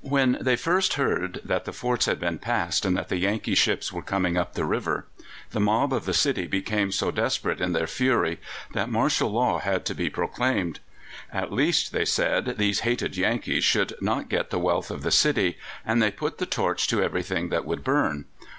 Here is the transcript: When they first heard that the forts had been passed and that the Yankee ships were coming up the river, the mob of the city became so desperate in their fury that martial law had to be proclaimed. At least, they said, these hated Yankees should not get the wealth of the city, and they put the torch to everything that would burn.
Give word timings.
When 0.00 0.38
they 0.40 0.56
first 0.56 0.94
heard 0.94 1.38
that 1.44 1.66
the 1.66 1.72
forts 1.74 2.06
had 2.06 2.18
been 2.18 2.38
passed 2.38 2.86
and 2.86 2.96
that 2.96 3.10
the 3.10 3.18
Yankee 3.18 3.54
ships 3.54 3.92
were 3.92 4.00
coming 4.00 4.34
up 4.38 4.54
the 4.54 4.64
river, 4.64 5.06
the 5.50 5.60
mob 5.60 5.92
of 5.92 6.06
the 6.06 6.14
city 6.14 6.46
became 6.46 6.90
so 6.90 7.10
desperate 7.10 7.60
in 7.60 7.74
their 7.74 7.86
fury 7.86 8.40
that 8.72 8.88
martial 8.88 9.28
law 9.28 9.58
had 9.58 9.84
to 9.84 9.94
be 9.94 10.08
proclaimed. 10.08 10.80
At 11.30 11.52
least, 11.52 11.92
they 11.92 12.06
said, 12.06 12.56
these 12.56 12.80
hated 12.88 13.18
Yankees 13.18 13.64
should 13.64 13.92
not 14.00 14.30
get 14.30 14.48
the 14.48 14.58
wealth 14.58 14.90
of 14.90 15.02
the 15.02 15.10
city, 15.10 15.58
and 15.84 16.00
they 16.00 16.10
put 16.10 16.38
the 16.38 16.46
torch 16.46 16.88
to 16.88 17.02
everything 17.02 17.50
that 17.50 17.66
would 17.66 17.84
burn. 17.84 18.24